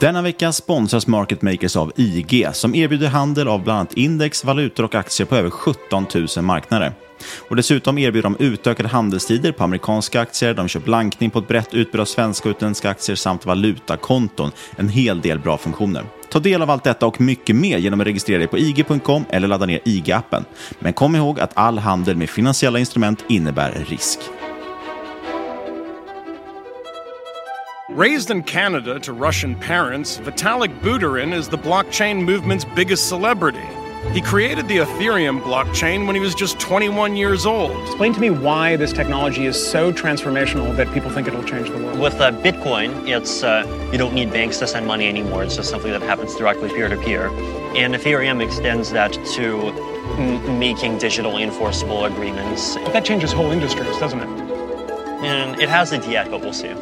[0.00, 4.84] Denna vecka sponsras Market Makers av IG som erbjuder handel av bland annat index, valutor
[4.84, 6.92] och aktier på över 17 000 marknader.
[7.48, 11.74] Och dessutom erbjuder de utökade handelstider på amerikanska aktier, de kör blankning på ett brett
[11.74, 14.50] utbud av svenska och utländska aktier samt valutakonton.
[14.76, 16.04] En hel del bra funktioner.
[16.30, 19.48] Ta del av allt detta och mycket mer genom att registrera dig på IG.com eller
[19.48, 20.44] ladda ner IG-appen.
[20.78, 24.18] Men kom ihåg att all handel med finansiella instrument innebär risk.
[27.90, 33.66] Raised in Canada to Russian parents, Vitalik Buterin is the blockchain movement's biggest celebrity.
[34.12, 37.72] He created the Ethereum blockchain when he was just 21 years old.
[37.88, 41.78] Explain to me why this technology is so transformational that people think it'll change the
[41.78, 41.98] world.
[41.98, 45.42] With uh, Bitcoin, it's uh, you don't need banks to send money anymore.
[45.42, 47.26] It's just something that happens directly peer to peer.
[47.76, 49.58] And Ethereum extends that to
[50.16, 52.76] m- making digital enforceable agreements.
[52.76, 54.28] But that changes whole industries, doesn't it?
[55.22, 56.72] And it hasn't yet, but we'll see.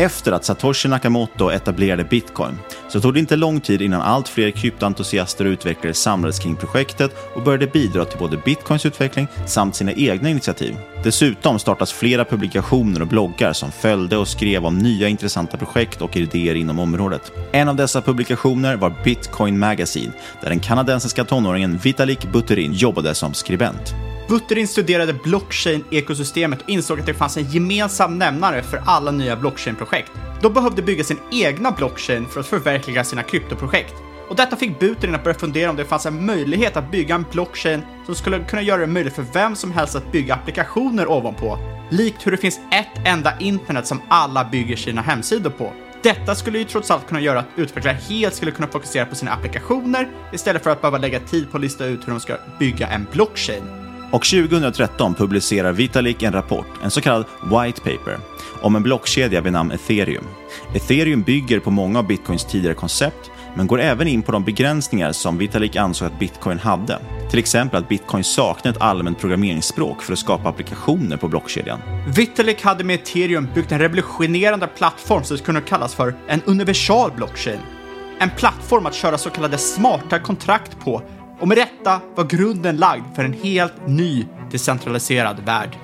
[0.00, 4.50] Efter att Satoshi Nakamoto etablerade bitcoin så tog det inte lång tid innan allt fler
[4.50, 9.92] kryptoentusiaster och utvecklare samlades kring projektet och började bidra till både bitcoins utveckling samt sina
[9.92, 10.76] egna initiativ.
[11.04, 16.16] Dessutom startas flera publikationer och bloggar som följde och skrev om nya intressanta projekt och
[16.16, 17.32] idéer inom området.
[17.52, 20.12] En av dessa publikationer var Bitcoin Magazine
[20.42, 23.94] där den kanadensiska tonåringen Vitalik Buterin jobbade som skribent.
[24.30, 30.12] Buterin studerade blockchain-ekosystemet och insåg att det fanns en gemensam nämnare för alla nya blockchain-projekt.
[30.42, 33.94] De behövde bygga sin egna blockchain för att förverkliga sina kryptoprojekt.
[34.28, 37.24] Och detta fick Buterin att börja fundera om det fanns en möjlighet att bygga en
[37.32, 41.58] blockchain som skulle kunna göra det möjligt för vem som helst att bygga applikationer ovanpå.
[41.90, 45.72] Likt hur det finns ett enda internet som alla bygger sina hemsidor på.
[46.02, 49.32] Detta skulle ju trots allt kunna göra att utvecklare helt skulle kunna fokusera på sina
[49.32, 52.88] applikationer istället för att behöva lägga tid på att lista ut hur de ska bygga
[52.88, 53.79] en blockchain.
[54.10, 58.18] Och 2013 publicerar Vitalik en rapport, en så kallad white paper,
[58.62, 60.24] om en blockkedja vid namn ethereum.
[60.74, 65.12] Ethereum bygger på många av bitcoins tidigare koncept, men går även in på de begränsningar
[65.12, 66.98] som Vitalik ansåg att bitcoin hade.
[67.30, 71.80] Till exempel att bitcoin saknar ett allmänt programmeringsspråk för att skapa applikationer på blockkedjan.
[72.16, 77.12] Vitalik hade med ethereum byggt en revolutionerande plattform som skulle kunna kallas för en universal
[77.16, 77.60] blockchain.
[78.18, 81.02] En plattform att köra så kallade smarta kontrakt på
[81.40, 85.76] och med detta var grunden lagd för en helt ny decentraliserad värld.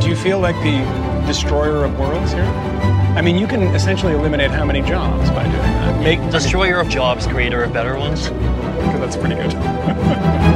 [0.00, 0.82] Do you feel like the
[1.26, 2.48] destroyer of worlds here?
[3.18, 6.00] I mean, you can essentially eliminate how many jobs by doing that?
[6.02, 8.30] Make destroyer of jobs, creator of better ones.
[8.30, 10.52] Okay, that's pretty good.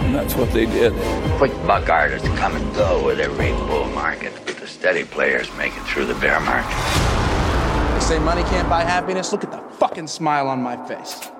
[0.00, 0.92] And that's what they did.
[1.38, 5.72] Quick buck artists come and go with every bull market, but the steady players make
[5.76, 6.76] it through the bear market.
[7.94, 9.32] They say money can't buy happiness.
[9.32, 11.30] Look at the fucking smile on my face.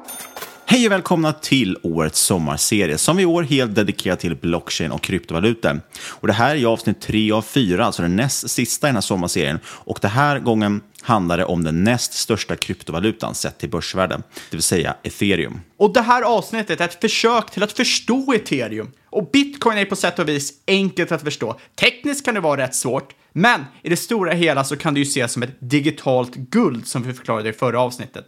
[0.70, 5.02] Hej och välkomna till årets sommarserie som vi i år helt dedikerar till blockchain och
[5.02, 5.80] kryptovalutor.
[6.08, 9.00] Och det här är avsnitt 3 av 4, alltså den näst sista i den här
[9.00, 9.58] sommarserien.
[9.66, 14.16] Och den här gången handlar det om den näst största kryptovalutan sett till börsvärde,
[14.50, 15.60] det vill säga ethereum.
[15.76, 18.90] Och det här avsnittet är ett försök till att förstå ethereum.
[19.04, 21.60] Och bitcoin är på sätt och vis enkelt att förstå.
[21.74, 25.06] Tekniskt kan det vara rätt svårt, men i det stora hela så kan det ju
[25.06, 28.26] ses som ett digitalt guld som vi förklarade i förra avsnittet.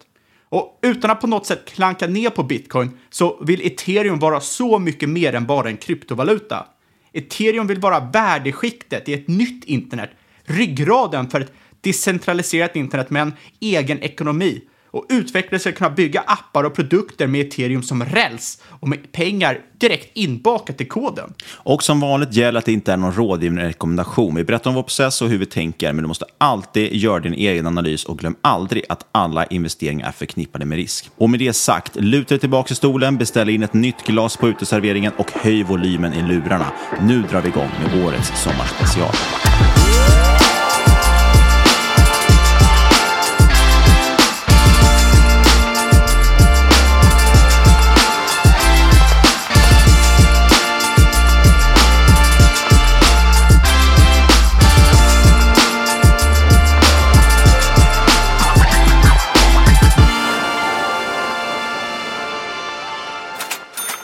[0.48, 4.78] Och utan att på något sätt klanka ner på bitcoin så vill ethereum vara så
[4.78, 6.66] mycket mer än bara en kryptovaluta.
[7.12, 10.10] Ethereum vill vara värdeskiktet i ett nytt internet,
[10.44, 11.52] ryggraden för ett
[11.82, 14.62] decentraliserat internet med en egen ekonomi
[14.93, 19.58] och utvecklare ska kunna bygga appar och produkter med ethereum som räls och med pengar
[19.79, 21.34] direkt inbakat i koden.
[21.52, 24.34] Och som vanligt gäller att det inte är någon rådgivning eller rekommendation.
[24.34, 27.34] Vi berättar om vår process och hur vi tänker, men du måste alltid göra din
[27.34, 31.11] egen analys och glöm aldrig att alla investeringar är förknippade med risk.
[31.17, 34.49] Och med det sagt, luta dig tillbaka i stolen, beställ in ett nytt glas på
[34.49, 36.73] uteserveringen och höj volymen i lurarna.
[37.00, 39.14] Nu drar vi igång med årets sommarspecial.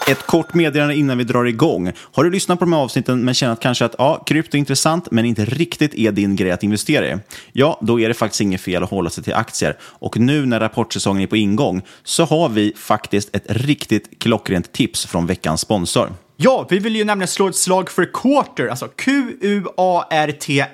[0.08, 1.92] Ett kort meddelande innan vi drar igång.
[1.98, 4.58] Har du lyssnat på de här avsnitten men känner att kanske att ja, krypto är
[4.58, 7.16] intressant men inte riktigt är din grej att investera i?
[7.52, 9.76] Ja, då är det faktiskt inget fel att hålla sig till aktier.
[9.80, 15.06] Och nu när rapportsäsongen är på ingång så har vi faktiskt ett riktigt klockrent tips
[15.06, 16.12] från veckans sponsor.
[16.36, 20.72] Ja, vi vill ju nämligen slå ett slag för Quarter, alltså Q-U-A-R-T-R,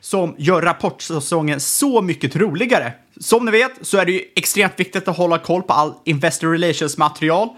[0.00, 2.92] som gör rapportsäsongen så mycket roligare.
[3.20, 6.52] Som ni vet så är det ju extremt viktigt att hålla koll på all Investor
[6.52, 7.48] Relations-material,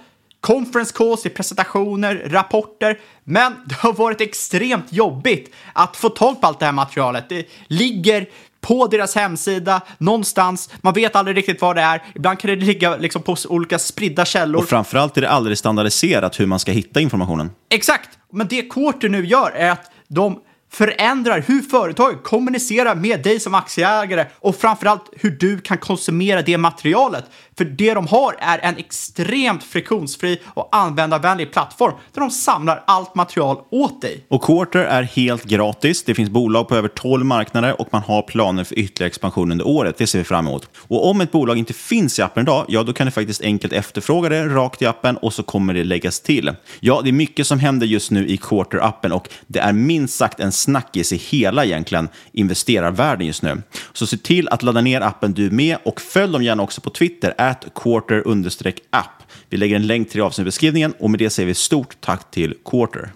[0.45, 6.47] conference calls, i presentationer, rapporter, men det har varit extremt jobbigt att få tag på
[6.47, 7.29] allt det här materialet.
[7.29, 8.27] Det ligger
[8.61, 10.71] på deras hemsida någonstans.
[10.81, 12.03] Man vet aldrig riktigt vad det är.
[12.15, 14.63] Ibland kan det ligga liksom på olika spridda källor.
[14.63, 17.51] Och framförallt är det aldrig standardiserat hur man ska hitta informationen.
[17.71, 20.41] Exakt, men det Quarter nu gör är att de
[20.75, 26.59] förändrar hur företag kommunicerar med dig som aktieägare och framförallt hur du kan konsumera det
[26.59, 27.25] materialet.
[27.59, 33.15] För det de har är en extremt friktionsfri och användarvänlig plattform där de samlar allt
[33.15, 34.25] material åt dig.
[34.29, 36.05] Och Quarter är helt gratis.
[36.05, 39.67] Det finns bolag på över 12 marknader och man har planer för ytterligare expansion under
[39.67, 39.99] året.
[39.99, 40.69] Det ser vi fram emot.
[40.77, 43.73] Och om ett bolag inte finns i appen idag, ja då kan du faktiskt enkelt
[43.73, 46.53] efterfråga det rakt i appen och så kommer det läggas till.
[46.81, 50.41] Ja, det är mycket som händer just nu i Quarter-appen och det är minst sagt
[50.41, 53.63] en snackis i hela egentligen investerarvärlden just nu.
[53.93, 56.81] Så se till att ladda ner appen du är med och följ dem gärna också
[56.81, 59.23] på Twitter, at quarter-app.
[59.49, 62.31] Vi lägger en länk till det i avsnittbeskrivningen och med det säger vi stort tack
[62.31, 63.13] till Quarter.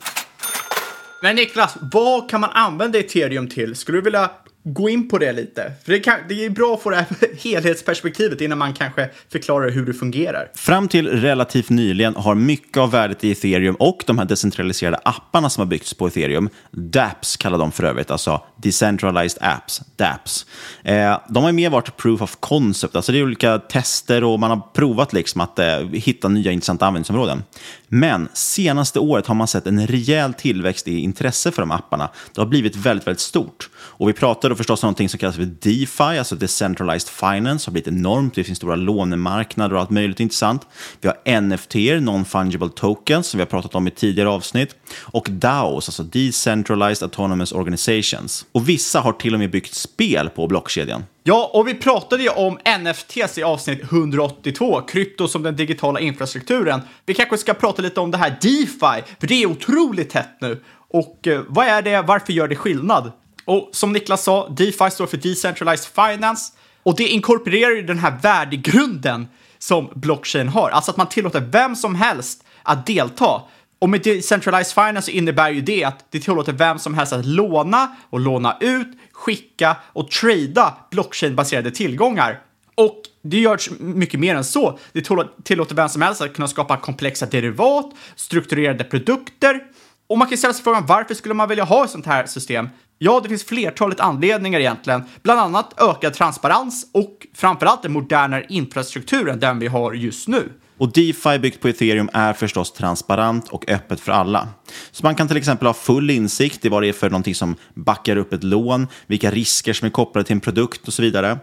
[1.23, 3.77] Men Niklas, vad kan man använda ethereum till?
[3.77, 4.31] Skulle du vilja
[4.65, 5.73] gå in på det lite?
[5.85, 7.07] För det, kan, det är bra att få det här
[7.43, 10.51] helhetsperspektivet innan man kanske förklarar hur det fungerar.
[10.55, 15.51] Fram till relativt nyligen har mycket av värdet i ethereum och de här decentraliserade apparna
[15.51, 20.47] som har byggts på ethereum, DApps kallar de för övrigt, alltså Decentralized Apps, DApps.
[20.83, 24.51] Eh, de har mer varit proof of concept, alltså det är olika tester och man
[24.51, 27.43] har provat liksom att eh, hitta nya intressanta användningsområden.
[27.89, 32.09] Men senaste året har man sett en rejäl tillväxt i intresse för de apparna.
[32.35, 33.71] Det har blivit väldigt, väldigt stort.
[33.77, 37.73] Och vi pratar då förstås om någonting som kallas för DeFi, alltså Decentralized Finance, har
[37.73, 38.35] blivit enormt.
[38.35, 40.67] Det finns stora lånemarknader och allt möjligt intressant.
[41.01, 44.75] Vi har NFT, Non-Fungible Tokens, som vi har pratat om i tidigare avsnitt.
[45.01, 48.47] Och DAOs, alltså Decentralized Autonomous Organizations.
[48.53, 51.05] Och vissa har till och med byggt spel på blockkedjan.
[51.29, 56.81] Ja, och vi pratade ju om NFTs i avsnitt 182, krypto som den digitala infrastrukturen.
[57.07, 60.63] Vi kanske ska prata lite om det här DeFi, för det är otroligt hett nu.
[60.91, 62.03] Och eh, vad är det?
[62.03, 63.13] Varför gör det skillnad?
[63.45, 68.19] Och som Niklas sa, DeFi står för Decentralized Finance och det inkorporerar ju den här
[68.23, 73.43] värdegrunden som blockchain har, alltså att man tillåter vem som helst att delta.
[73.81, 77.97] Och med decentralized finance innebär ju det att det tillåter vem som helst att låna
[78.11, 82.41] och låna ut, skicka och trada blockchain-baserade tillgångar.
[82.75, 84.79] Och det görs mycket mer än så.
[84.93, 85.01] Det
[85.45, 89.61] tillåter vem som helst att kunna skapa komplexa derivat, strukturerade produkter.
[90.07, 92.69] Och man kan ställa sig frågan varför skulle man vilja ha ett sånt här system?
[92.99, 99.29] Ja, det finns flertalet anledningar egentligen, bland annat ökad transparens och framförallt en modernare infrastruktur
[99.29, 100.53] än den vi har just nu.
[100.79, 104.49] Och DeFi byggt på ethereum är förstås transparent och öppet för alla.
[104.91, 107.57] Så man kan till exempel ha full insikt i vad det är för någonting som
[107.75, 111.39] backar upp ett lån, vilka risker som är kopplade till en produkt och så vidare.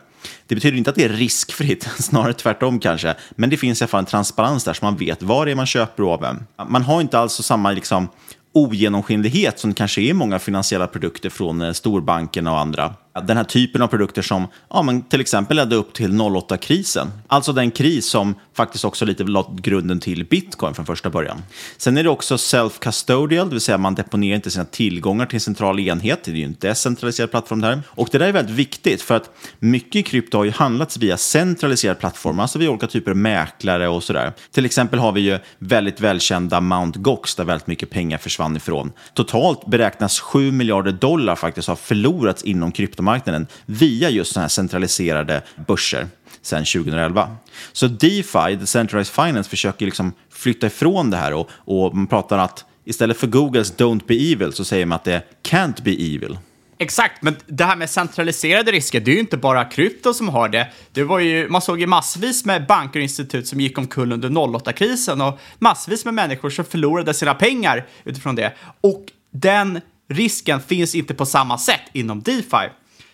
[0.48, 3.16] Det betyder inte att det är riskfritt, snarare tvärtom kanske.
[3.32, 5.56] Men det finns i alla fall en transparens där så man vet vad det är
[5.56, 6.44] man köper och av vem.
[6.70, 8.08] Man har inte alls samma liksom,
[8.54, 12.94] ogenomskinlighet som det kanske är i många finansiella produkter från eh, storbankerna och andra
[13.24, 17.08] den här typen av produkter som ja, men till exempel ledde upp till 08-krisen.
[17.28, 21.42] Alltså den kris som faktiskt också lite lade grunden till bitcoin från första början.
[21.78, 25.40] Sen är det också self-custodial, det vill säga man deponerar inte sina tillgångar till en
[25.40, 26.24] central enhet.
[26.24, 27.82] Det är ju en decentraliserad plattform där.
[27.88, 29.30] Och det där är väldigt viktigt för att
[29.60, 33.88] mycket i krypto har ju handlats via centraliserade plattformar, alltså via olika typer av mäklare
[33.88, 34.34] och sådär.
[34.52, 38.92] Till exempel har vi ju väldigt välkända Mount Gox där väldigt mycket pengar försvann ifrån.
[39.14, 44.50] Totalt beräknas 7 miljarder dollar faktiskt ha förlorats inom krypto kryptomarknaden via just sådana här
[44.50, 46.08] centraliserade börser
[46.42, 47.38] sedan 2011.
[47.74, 52.66] Så DeFi, Decentralized Finance, försöker liksom flytta ifrån det här och, och man pratar att
[52.86, 56.38] istället för Googles Don't be evil så säger man att det är Can't be evil.
[56.78, 60.50] Exakt, men det här med centraliserade risker, det är ju inte bara krypto som har
[60.50, 60.68] det.
[60.94, 64.30] det var ju, man såg ju massvis med banker och institut som gick omkull under
[64.30, 68.54] 08-krisen och massvis med människor som förlorade sina pengar utifrån det.
[68.82, 72.70] Och den risken finns inte på samma sätt inom DeFi.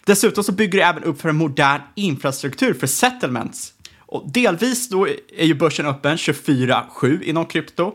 [0.05, 3.73] Dessutom så bygger det även upp för en modern infrastruktur för settlements.
[3.99, 7.93] Och delvis då är ju börsen öppen 24-7 inom krypto.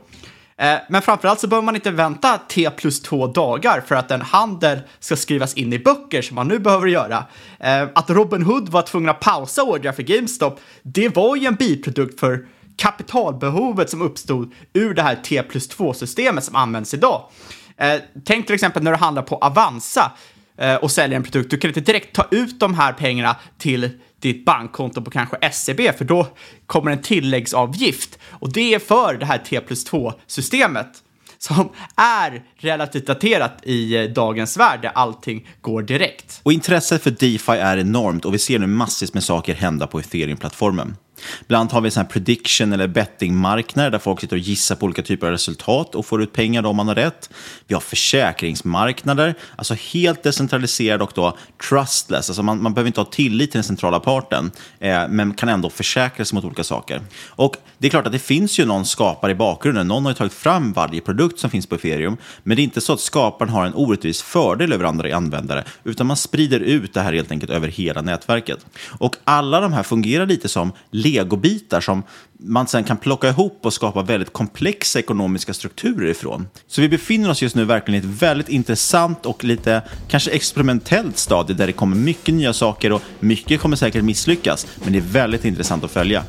[0.58, 4.20] Eh, men framförallt så behöver man inte vänta T plus två dagar för att en
[4.20, 7.24] handel ska skrivas in i böcker som man nu behöver göra.
[7.60, 12.20] Eh, att Robinhood var tvungen att pausa ordrar för GameStop, det var ju en biprodukt
[12.20, 12.46] för
[12.76, 17.30] kapitalbehovet som uppstod ur det här T plus 2-systemet som används idag.
[17.76, 20.12] Eh, tänk till exempel när du handlar på Avanza.
[20.58, 23.90] Eh, och säljer en produkt, du kan inte direkt ta ut de här pengarna till
[24.20, 26.26] ditt bankkonto på kanske SEB, för då
[26.66, 28.18] kommer en tilläggsavgift.
[28.30, 31.02] Och det är för det här T plus 2-systemet
[31.38, 36.40] som är relativt daterat i eh, dagens värld där allting går direkt.
[36.42, 40.00] Och intresset för DeFi är enormt och vi ser nu massvis med saker hända på
[40.00, 40.96] ethereum-plattformen.
[41.46, 45.02] Bland annat har vi en prediction eller bettingmarknader där folk sitter och gissar på olika
[45.02, 47.30] typer av resultat och får ut pengar då om man har rätt.
[47.66, 52.30] Vi har försäkringsmarknader, alltså helt decentraliserade och då trustless.
[52.30, 55.70] Alltså man, man behöver inte ha tillit till den centrala parten, eh, men kan ändå
[55.70, 57.00] försäkra sig mot olika saker.
[57.28, 59.88] Och det är klart att det finns ju någon skapare i bakgrunden.
[59.88, 62.80] Någon har ju tagit fram varje produkt som finns på ethereum, men det är inte
[62.80, 67.00] så att skaparen har en orättvis fördel över andra användare, utan man sprider ut det
[67.00, 68.66] här helt enkelt över hela nätverket.
[68.98, 70.72] Och alla de här fungerar lite som
[71.10, 72.02] legobitar som
[72.38, 76.46] man sen kan plocka ihop och skapa väldigt komplexa ekonomiska strukturer ifrån.
[76.66, 81.18] Så vi befinner oss just nu verkligen i ett väldigt intressant och lite kanske experimentellt
[81.18, 85.02] stadie där det kommer mycket nya saker och mycket kommer säkert misslyckas, men det är
[85.02, 86.24] väldigt intressant att följa.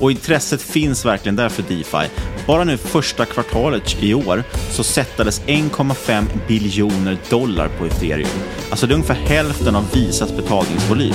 [0.00, 2.10] Och intresset finns verkligen där för DeFi.
[2.46, 8.28] Bara nu första kvartalet i år så sättades 1,5 biljoner dollar på ethereum.
[8.70, 11.14] Alltså det är ungefär hälften av Visas betalningsvolym.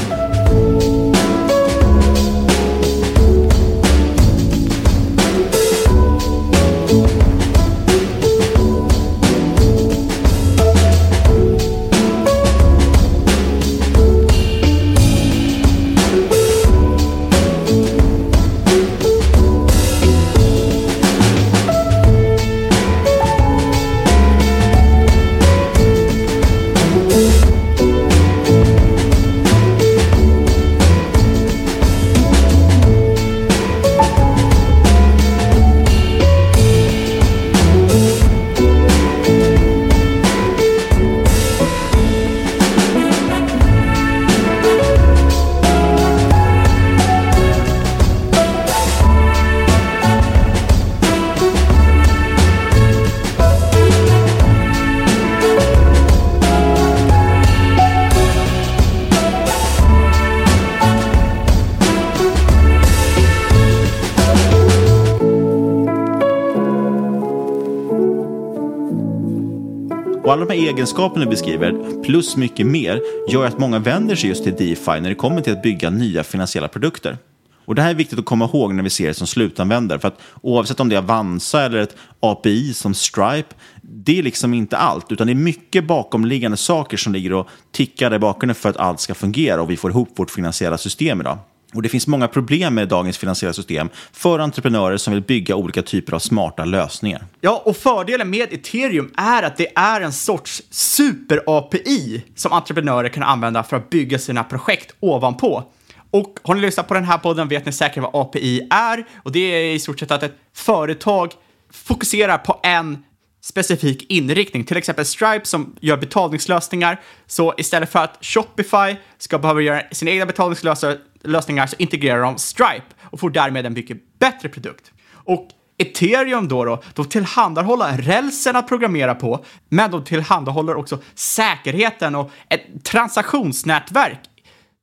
[70.67, 75.09] Egenskaperna du beskriver, plus mycket mer, gör att många vänder sig just till DeFi när
[75.09, 77.17] det kommer till att bygga nya finansiella produkter.
[77.65, 79.99] Och Det här är viktigt att komma ihåg när vi ser det som slutanvändare.
[79.99, 84.53] För att oavsett om det är Avanza eller ett API som Stripe, det är liksom
[84.53, 85.11] inte allt.
[85.11, 88.99] Utan det är mycket bakomliggande saker som ligger och tickar i bakgrunden för att allt
[88.99, 91.37] ska fungera och vi får ihop vårt finansiella system idag.
[91.73, 95.81] Och Det finns många problem med dagens finansiella system för entreprenörer som vill bygga olika
[95.81, 97.25] typer av smarta lösningar.
[97.41, 103.23] Ja, och fördelen med ethereum är att det är en sorts super-API som entreprenörer kan
[103.23, 105.63] använda för att bygga sina projekt ovanpå.
[106.11, 109.31] Och har ni lyssnat på den här podden vet ni säkert vad API är och
[109.31, 111.31] det är i stort sett att ett företag
[111.71, 113.03] fokuserar på en
[113.41, 117.01] specifik inriktning, till exempel Stripe som gör betalningslösningar.
[117.27, 120.97] Så istället för att Shopify ska behöva göra sina egna betalningslösningar
[121.27, 124.91] lösningar så integrerar de Stripe och får därmed en mycket bättre produkt.
[125.11, 132.15] Och Ethereum då, då, de tillhandahåller rälsen att programmera på, men de tillhandahåller också säkerheten
[132.15, 134.19] och ett transaktionsnätverk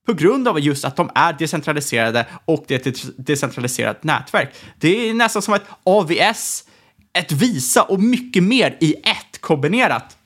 [0.07, 4.55] på grund av just att de är decentraliserade och det är ett decentraliserat nätverk.
[4.79, 6.65] Det är nästan som ett AVS
[7.19, 10.17] ett Visa och mycket mer i ett kombinerat.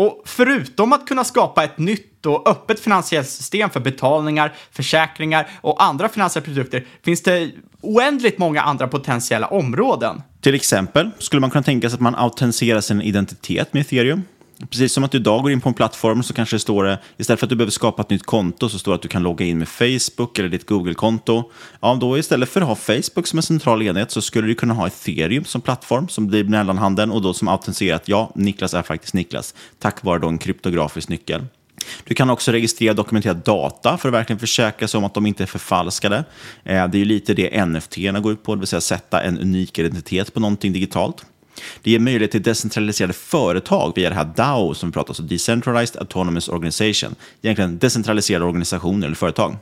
[0.00, 5.82] Och förutom att kunna skapa ett nytt och öppet finansiellt system för betalningar, försäkringar och
[5.82, 10.22] andra finansiella produkter finns det oändligt många andra potentiella områden.
[10.40, 14.22] Till exempel skulle man kunna tänka sig att man autentiserar sin identitet med ethereum.
[14.68, 16.98] Precis som att du idag går in på en plattform så kanske det står det,
[17.16, 19.22] istället för att du behöver skapa ett nytt konto så står det att du kan
[19.22, 21.50] logga in med Facebook eller ditt Google-konto.
[21.80, 24.74] Ja, då istället för att ha Facebook som en central enhet så skulle du kunna
[24.74, 29.14] ha Ethereum som plattform som blir mellanhanden och då som autentiserat, ja, Niklas är faktiskt
[29.14, 31.46] Niklas, tack vare då en kryptografisk nyckel.
[32.04, 35.26] Du kan också registrera och dokumentera data för att verkligen försäkra sig om att de
[35.26, 36.24] inte är förfalskade.
[36.64, 39.38] Eh, det är ju lite det NFT går ut på, det vill säga sätta en
[39.38, 41.26] unik identitet på någonting digitalt.
[41.82, 46.00] Det ger möjlighet till decentraliserade företag via det här DAO som vi pratar om, Decentralized
[46.00, 47.14] Autonomous Organization.
[47.42, 49.56] Egentligen decentraliserade organisationer eller företag.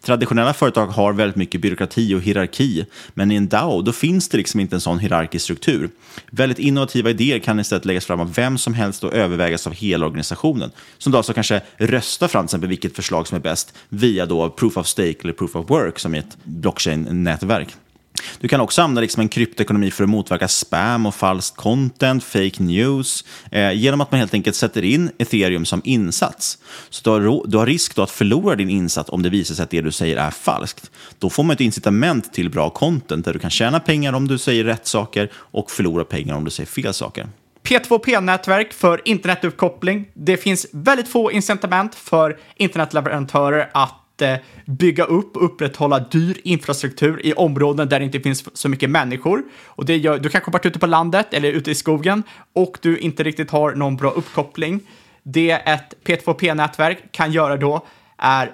[0.00, 4.36] Traditionella företag har väldigt mycket byråkrati och hierarki, men i en DAO då finns det
[4.36, 5.90] liksom inte en sån hierarkisk struktur.
[6.30, 10.06] Väldigt innovativa idéer kan istället läggas fram av vem som helst och övervägas av hela
[10.06, 14.26] organisationen, som då alltså kanske röstar fram till exempel vilket förslag som är bäst via
[14.26, 17.68] då proof of stake eller proof of work som är ett blockchain-nätverk.
[18.40, 22.62] Du kan också använda liksom en kryptoekonomi för att motverka spam och falskt content, fake
[22.62, 26.58] news, eh, genom att man helt enkelt sätter in ethereum som insats.
[26.90, 29.62] Så du har, du har risk då att förlora din insats om det visar sig
[29.62, 30.90] att det du säger är falskt.
[31.18, 34.38] Då får man ett incitament till bra content där du kan tjäna pengar om du
[34.38, 37.28] säger rätt saker och förlora pengar om du säger fel saker.
[37.62, 40.08] P2P-nätverk för internetuppkoppling.
[40.14, 44.03] Det finns väldigt få incitament för internetleverantörer att
[44.66, 49.42] bygga upp och upprätthålla dyr infrastruktur i områden där det inte finns så mycket människor.
[49.66, 52.22] Och det gör, du kanske har varit ute på landet eller ute i skogen
[52.52, 54.80] och du inte riktigt har någon bra uppkoppling.
[55.22, 57.86] Det ett P2P-nätverk kan göra då
[58.18, 58.50] är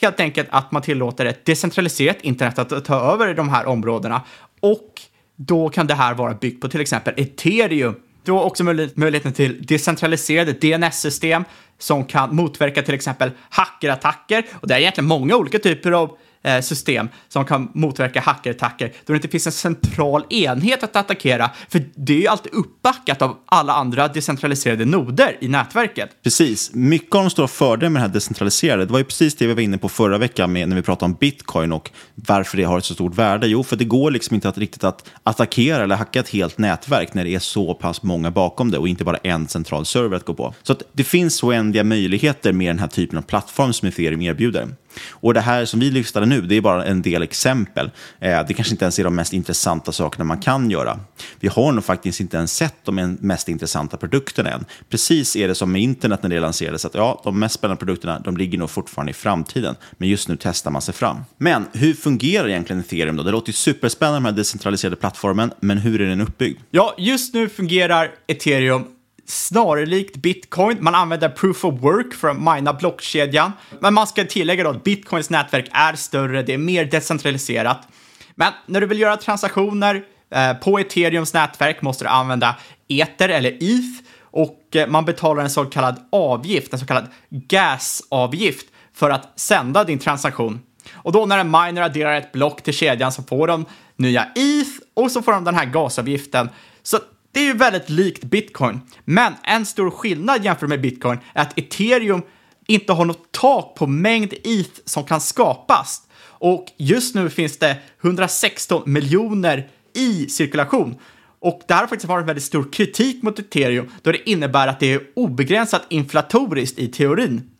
[0.00, 4.22] helt enkelt att man tillåter ett decentraliserat internet att ta över de här områdena
[4.60, 5.00] och
[5.36, 7.94] då kan det här vara byggt på till exempel ethereum
[8.26, 11.44] du har också möjligheten till decentraliserade DNS-system
[11.78, 14.46] som kan motverka till exempel hackerattacker.
[14.52, 19.12] Och det är egentligen många olika typer av Eh, system som kan motverka hackerattacker då
[19.12, 21.50] det inte finns en central enhet att attackera.
[21.68, 26.10] För det är ju alltid uppbackat av alla andra decentraliserade noder i nätverket.
[26.22, 26.74] Precis.
[26.74, 29.54] Mycket av de stora fördelarna med det här decentraliserade, det var ju precis det vi
[29.54, 32.78] var inne på förra veckan med, när vi pratade om bitcoin och varför det har
[32.78, 33.46] ett så stort värde.
[33.46, 37.14] Jo, för det går liksom inte att riktigt att attackera eller hacka ett helt nätverk
[37.14, 40.24] när det är så pass många bakom det och inte bara en central server att
[40.24, 40.54] gå på.
[40.62, 44.68] Så att det finns oändliga möjligheter med den här typen av plattform som Ethereum erbjuder.
[45.10, 47.90] Och det här som vi lyftade nu, det är bara en del exempel.
[48.20, 51.00] Eh, det kanske inte ens är de mest intressanta sakerna man kan göra.
[51.40, 54.64] Vi har nog faktiskt inte ens sett de mest intressanta produkterna än.
[54.88, 58.20] Precis är det som med internet när det lanserades, att ja, de mest spännande produkterna,
[58.20, 59.74] de ligger nog fortfarande i framtiden.
[59.92, 61.24] Men just nu testar man sig fram.
[61.38, 63.22] Men hur fungerar egentligen Ethereum då?
[63.22, 66.60] Det låter ju superspännande med den decentraliserade plattformen, men hur är den uppbyggd?
[66.70, 68.84] Ja, just nu fungerar Ethereum
[69.26, 70.78] snarlikt bitcoin.
[70.80, 73.52] Man använder proof of work för att mina blockkedjan.
[73.80, 77.88] Men man ska tillägga då att bitcoins nätverk är större, det är mer decentraliserat.
[78.34, 82.56] Men när du vill göra transaktioner eh, på ethereums nätverk måste du använda
[82.88, 88.66] ether eller ETH och eh, man betalar en så kallad avgift, en så kallad gasavgift
[88.94, 90.60] för att sända din transaktion.
[90.92, 93.64] Och då när en miner adderar ett block till kedjan så får de
[93.96, 96.48] nya ETH och så får de den här gasavgiften.
[96.82, 96.98] Så
[97.36, 101.58] det är ju väldigt likt bitcoin, men en stor skillnad jämfört med bitcoin är att
[101.58, 102.22] ethereum
[102.66, 106.02] inte har något tak på mängd ETH som kan skapas.
[106.20, 110.94] Och just nu finns det 116 miljoner i cirkulation.
[111.40, 114.80] Och det här har faktiskt varit väldigt stor kritik mot ethereum då det innebär att
[114.80, 117.50] det är obegränsat inflatoriskt i teorin.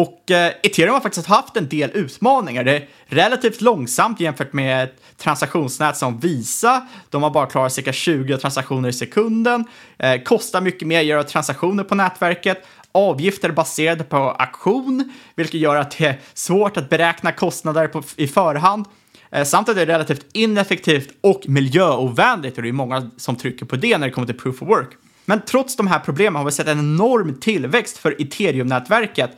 [0.00, 2.64] Och eh, ethereum har faktiskt haft en del utmaningar.
[2.64, 6.86] Det är relativt långsamt jämfört med ett transaktionsnät som Visa.
[7.10, 9.64] De har bara klarat cirka 20 transaktioner i sekunden.
[9.98, 12.66] Eh, kostar mycket mer att göra transaktioner på nätverket.
[12.92, 18.26] Avgifter baserade på auktion, vilket gör att det är svårt att beräkna kostnader på, i
[18.26, 18.86] förhand.
[19.30, 23.66] Eh, samt att det är relativt ineffektivt och miljöovänligt och det är många som trycker
[23.66, 24.90] på det när det kommer till proof of work.
[25.24, 29.30] Men trots de här problemen har vi sett en enorm tillväxt för ethereum-nätverket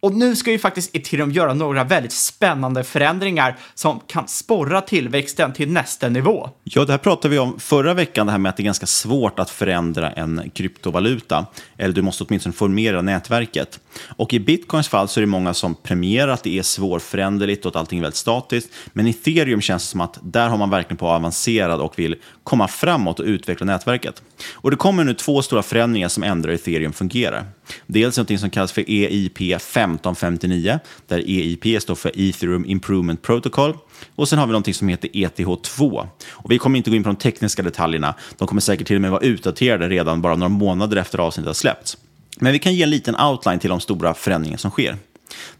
[0.00, 5.52] och nu ska ju faktiskt Ethereum göra några väldigt spännande förändringar som kan sporra tillväxten
[5.52, 6.50] till nästa nivå.
[6.64, 8.86] Ja, det här pratade vi om förra veckan, det här med att det är ganska
[8.86, 11.46] svårt att förändra en kryptovaluta.
[11.76, 13.80] Eller du måste åtminstone formera nätverket.
[14.16, 17.70] Och i bitcoins fall så är det många som premierar att det är svårföränderligt och
[17.70, 18.72] att allting är väldigt statiskt.
[18.92, 22.16] Men i ethereum känns det som att där har man verkligen på avancerad och vill
[22.44, 24.22] komma framåt och utveckla nätverket.
[24.52, 27.44] Och det kommer nu två stora förändringar som ändrar hur ethereum fungerar.
[27.86, 33.76] Dels något som kallas för EIP 1559, där EIP står för Ethereum Improvement Protocol.
[34.14, 36.08] Och sen har vi något som heter ETH2.
[36.28, 38.14] Och vi kommer inte gå in på de tekniska detaljerna.
[38.38, 41.54] De kommer säkert till och med vara utdaterade redan bara några månader efter avsnittet har
[41.54, 41.96] släppts.
[42.40, 44.96] Men vi kan ge en liten outline till de stora förändringar som sker.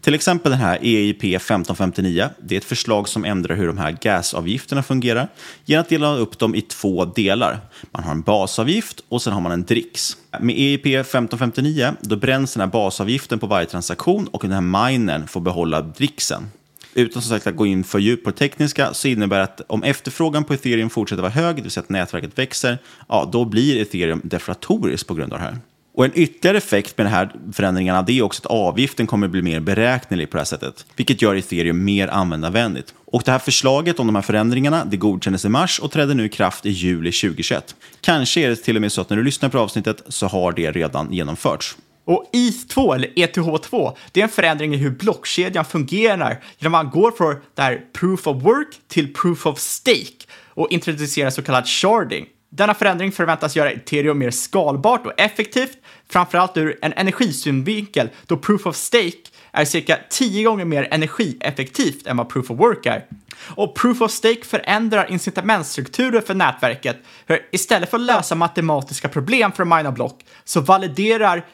[0.01, 2.29] Till exempel den här EIP 1559.
[2.39, 5.27] Det är ett förslag som ändrar hur de här gasavgifterna fungerar
[5.65, 7.59] genom att dela upp dem i två delar.
[7.91, 10.17] Man har en basavgift och sen har man en dricks.
[10.39, 15.27] Med EIP 1559 då bränns den här basavgiften på varje transaktion och den här minern
[15.27, 16.47] får behålla dricksen.
[16.93, 19.61] Utan som sagt att gå in för djupt på det tekniska så innebär det att
[19.67, 22.77] om efterfrågan på ethereum fortsätter vara hög, det vill säga att nätverket växer,
[23.07, 25.57] ja, då blir ethereum deflatoriskt på grund av det här.
[25.99, 29.41] Och en ytterligare effekt med de här förändringarna det är också att avgiften kommer bli
[29.41, 32.93] mer beräknelig på det här sättet, vilket gör ethereum mer användarvänligt.
[33.05, 36.25] Och det här förslaget om de här förändringarna det godkändes i mars och trädde nu
[36.25, 37.75] i kraft i juli 2021.
[38.01, 40.51] Kanske är det till och med så att när du lyssnar på avsnittet så har
[40.51, 41.77] det redan genomförts.
[42.05, 46.91] Och ETH2, eller ETH2, det är en förändring i hur blockkedjan fungerar genom att man
[46.91, 52.25] går från där proof of work till proof of stake och introducerar så kallad sharding.
[52.49, 55.77] Denna förändring förväntas göra ethereum mer skalbart och effektivt,
[56.09, 62.17] framförallt ur en energisynvinkel då proof of stake är cirka 10 gånger mer energieffektivt än
[62.17, 63.05] vad proof of work är.
[63.41, 66.97] Och proof of stake förändrar incitamentstrukturer för nätverket.
[67.27, 71.45] För istället för att lösa matematiska problem för att mina block så validerar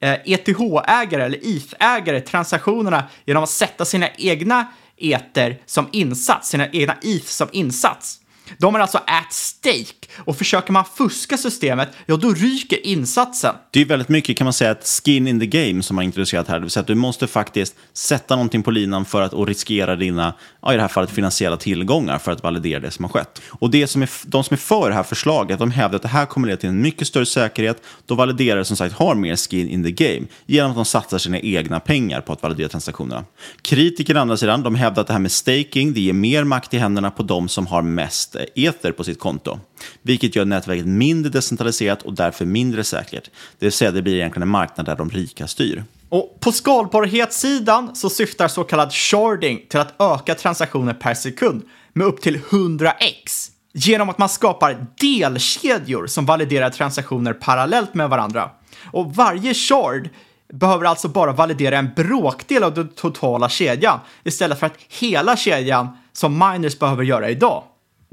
[0.00, 6.96] eh, ETH-ägare eller ETH-ägare transaktionerna genom att sätta sina egna eter som insats, sina egna
[7.02, 8.20] ETH som insats.
[8.58, 13.54] De är alltså at stake och försöker man fuska systemet, ja då ryker insatsen.
[13.70, 16.48] Det är väldigt mycket kan man säga att skin in the game som har introducerat
[16.48, 19.46] här, det vill säga att du måste faktiskt sätta någonting på linan för att och
[19.46, 23.10] riskera dina, ja, i det här fallet finansiella tillgångar för att validera det som har
[23.10, 23.42] skett.
[23.48, 26.08] Och det som är, de som är för det här förslaget, de hävdar att det
[26.08, 29.68] här kommer leda till en mycket större säkerhet, då validerare som sagt har mer skin
[29.68, 33.24] in the game genom att de satsar sina egna pengar på att validera transaktionerna.
[33.62, 36.78] Kritiker andra sidan, de hävdar att det här med staking, det ger mer makt i
[36.78, 39.60] händerna på de som har mest ether på sitt konto,
[40.02, 43.30] vilket gör nätverket mindre decentraliserat och därför mindre säkert.
[43.58, 45.84] Det vill säga det blir egentligen en marknad där de rika styr.
[46.08, 52.06] Och på skalbarhetssidan så syftar så kallad sharding till att öka transaktioner per sekund med
[52.06, 58.50] upp till 100x genom att man skapar delkedjor som validerar transaktioner parallellt med varandra.
[58.92, 60.08] Och varje shard
[60.52, 65.88] behöver alltså bara validera en bråkdel av den totala kedjan istället för att hela kedjan
[66.12, 67.62] som miners behöver göra idag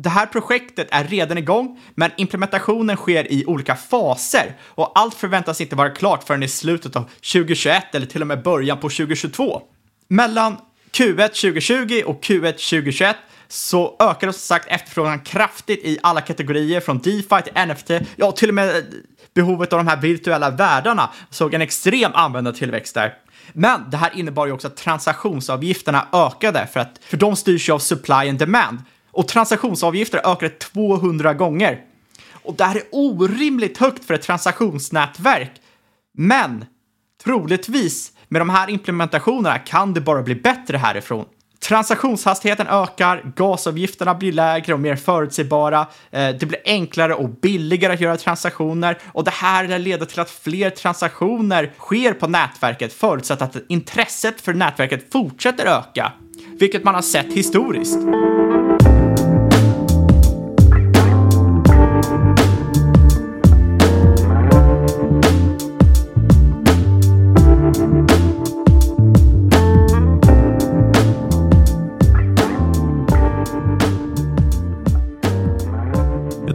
[0.01, 5.61] det här projektet är redan igång, men implementationen sker i olika faser och allt förväntas
[5.61, 9.61] inte vara klart förrän i slutet av 2021 eller till och med början på 2022.
[10.07, 10.57] Mellan
[10.91, 13.15] Q1 2020 och Q1 2021
[13.47, 18.49] så ökade som sagt efterfrågan kraftigt i alla kategorier från DeFi till NFT, ja till
[18.49, 18.83] och med eh,
[19.33, 23.13] behovet av de här virtuella världarna såg en extrem användartillväxt där.
[23.53, 27.73] Men det här innebar ju också att transaktionsavgifterna ökade för att för de styrs ju
[27.73, 28.79] av supply and demand
[29.11, 31.79] och transaktionsavgifter ökade 200 gånger.
[32.43, 35.51] Och det här är orimligt högt för ett transaktionsnätverk.
[36.17, 36.65] Men
[37.23, 41.25] troligtvis med de här implementationerna kan det bara bli bättre härifrån.
[41.61, 48.01] Transaktionshastigheten ökar, gasavgifterna blir lägre och mer förutsägbara, eh, det blir enklare och billigare att
[48.01, 53.57] göra transaktioner och det här leder till att fler transaktioner sker på nätverket förutsatt att
[53.69, 56.11] intresset för nätverket fortsätter öka,
[56.59, 57.99] vilket man har sett historiskt.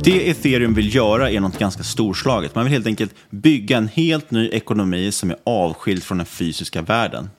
[0.05, 2.55] Det ethereum vill göra är något ganska storslaget.
[2.55, 6.83] Man vill helt enkelt bygga en helt ny ekonomi som är avskild från den fysiska
[6.83, 7.31] världen.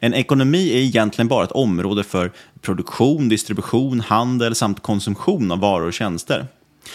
[0.00, 5.86] En ekonomi är egentligen bara ett område för produktion, distribution, handel samt konsumtion av varor
[5.86, 6.46] och tjänster.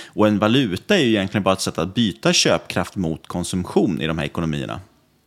[0.07, 4.07] Och en valuta är ju egentligen bara ett sätt att byta köpkraft mot konsumtion i
[4.07, 4.79] de här ekonomierna.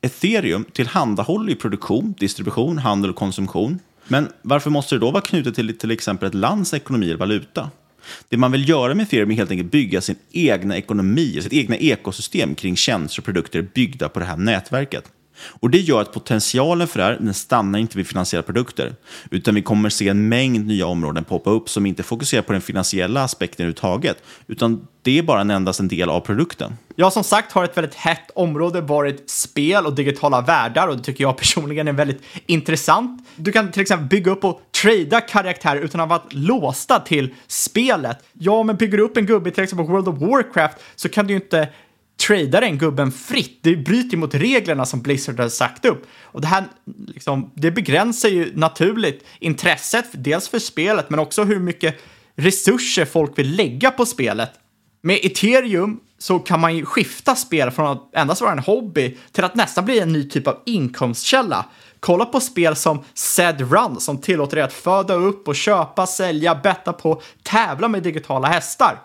[0.02, 3.78] Ethereum tillhandahåller ju produktion, distribution, handel och konsumtion.
[4.08, 7.70] Men varför måste det då vara knutet till till exempel ett lands ekonomi eller valuta?
[8.28, 11.76] Det man vill göra med Ethereum är helt enkelt bygga sin egna ekonomi, sitt egna
[11.76, 15.04] ekosystem kring tjänster och produkter byggda på det här nätverket.
[15.44, 18.94] Och Det gör att potentialen för det här den stannar inte vid finansiella produkter,
[19.30, 22.62] utan vi kommer se en mängd nya områden poppa upp som inte fokuserar på den
[22.62, 26.72] finansiella aspekten överhuvudtaget, utan det är bara en endast en del av produkten.
[26.96, 31.02] Ja, som sagt har ett väldigt hett område varit spel och digitala världar och det
[31.02, 33.28] tycker jag personligen är väldigt intressant.
[33.36, 38.18] Du kan till exempel bygga upp och trada karaktärer utan att vara låsta till spelet.
[38.32, 41.32] Ja, men bygger du upp en gubbe till exempel World of Warcraft så kan du
[41.32, 41.68] ju inte
[42.26, 43.58] tradea den gubben fritt.
[43.62, 46.06] Det bryter mot reglerna som Blizzard har sagt upp.
[46.22, 46.64] Och det här
[47.06, 52.00] liksom, det begränsar ju naturligt intresset, dels för spelet, men också hur mycket
[52.36, 54.50] resurser folk vill lägga på spelet.
[55.02, 59.44] Med ethereum så kan man ju skifta spel från att endast vara en hobby till
[59.44, 61.66] att nästan bli en ny typ av inkomstkälla.
[62.00, 66.54] Kolla på spel som Zed Run som tillåter dig att föda upp och köpa, sälja,
[66.54, 68.98] betta på, tävla med digitala hästar.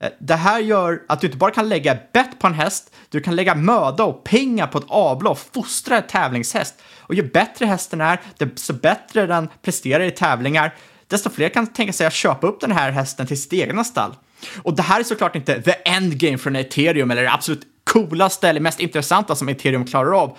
[0.00, 3.20] Eh, det här gör att du inte bara kan lägga bett på en häst, du
[3.20, 6.74] kan lägga möda och pengar på ett avla och fostra en tävlingshäst.
[6.98, 10.74] Och ju bättre hästen är, desto bättre den presterar i tävlingar,
[11.06, 14.14] desto fler kan tänka sig att köpa upp den här hästen till sitt egna stall.
[14.62, 18.60] Och det här är såklart inte the endgame från ethereum eller det absolut coolaste eller
[18.60, 20.36] mest intressanta som ethereum klarar av.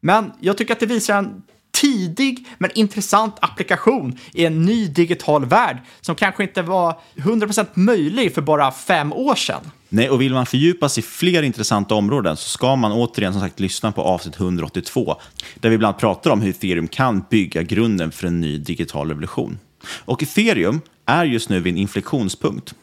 [0.00, 1.42] Men jag tycker att det visar en
[1.80, 8.34] tidig men intressant applikation i en ny digital värld som kanske inte var 100% möjlig
[8.34, 9.60] för bara fem år sedan.
[9.88, 13.42] Nej, och vill man fördjupa sig i fler intressanta områden så ska man återigen som
[13.42, 15.16] sagt lyssna på avsnitt 182
[15.54, 19.08] där vi bland annat pratar om hur ethereum kan bygga grunden för en ny digital
[19.08, 19.58] revolution.
[20.04, 22.74] Och ethereum är just nu vid en inflektionspunkt.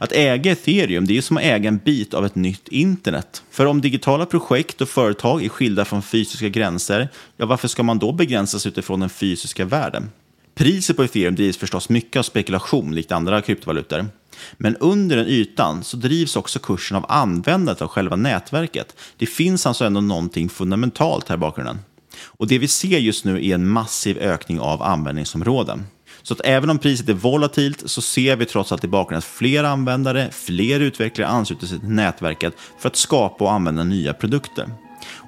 [0.00, 3.42] Att äga ethereum det är som att äga en bit av ett nytt internet.
[3.50, 7.98] För om digitala projekt och företag är skilda från fysiska gränser, ja varför ska man
[7.98, 10.10] då begränsas utifrån den fysiska världen?
[10.54, 14.06] Priset på ethereum drivs förstås mycket av spekulation, likt andra kryptovalutor.
[14.52, 18.96] Men under den ytan så drivs också kursen av användandet av själva nätverket.
[19.16, 21.78] Det finns alltså ändå någonting fundamentalt här i bakgrunden.
[22.20, 25.84] Och det vi ser just nu är en massiv ökning av användningsområden.
[26.22, 29.24] Så att även om priset är volatilt så ser vi trots allt i bakgrunden att
[29.24, 34.70] fler användare, fler utvecklare ansluter sig till nätverket för att skapa och använda nya produkter.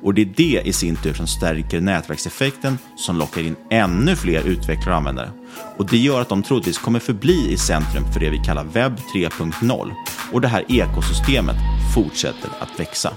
[0.03, 4.47] Och det är det i sin tur som stärker nätverkseffekten som lockar in ännu fler
[4.47, 5.31] utvecklare och användare.
[5.77, 8.97] Och det gör att de troligtvis kommer förbli i centrum för det vi kallar webb
[9.15, 9.93] 3.0
[10.33, 11.57] och det här ekosystemet
[11.95, 13.13] fortsätter att växa.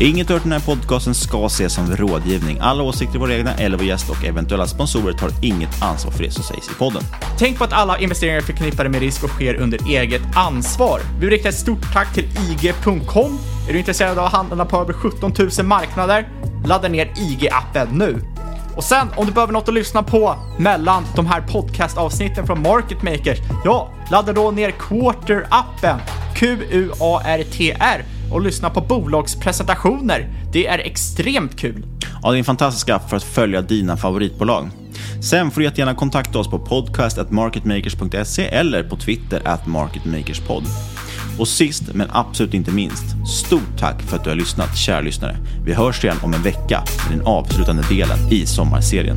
[0.00, 2.58] Inget hört i den här podcasten ska ses som rådgivning.
[2.60, 6.22] Alla åsikter är våra egna eller vår gäst och eventuella sponsorer tar inget ansvar för
[6.22, 7.02] det som sägs i podden.
[7.38, 11.00] Tänk på att alla investeringar är förknippade med risk och sker under eget ansvar.
[11.14, 13.38] Vi vill rikta ett stort tack till IG.com.
[13.68, 16.28] Är du intresserad av att handla på över 17 000 marknader?
[16.66, 18.22] Ladda ner IG-appen nu.
[18.76, 23.02] Och sen om du behöver något att lyssna på mellan de här podcastavsnitten från Market
[23.02, 25.98] Makers, ja, ladda då ner Quarter-appen,
[26.34, 30.28] Q-U-A-R-T-R och lyssna på bolagspresentationer.
[30.52, 31.84] Det är extremt kul.
[32.22, 34.68] Ja, det är en fantastisk app för att följa dina favoritbolag.
[35.22, 40.64] Sen får du jättegärna kontakta oss på podcast.marketmakers.se eller på Twitter at marketmakerspod.
[41.38, 45.36] Och sist men absolut inte minst, stort tack för att du har lyssnat, kära lyssnare.
[45.64, 49.16] Vi hörs igen om en vecka med den avslutande delen i sommarserien.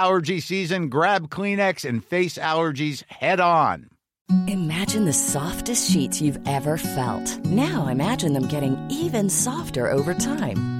[0.00, 3.90] allergy season, grab Kleenex and face allergies head on.
[4.46, 7.44] Imagine the softest sheets you've ever felt.
[7.44, 10.79] Now imagine them getting even softer over time.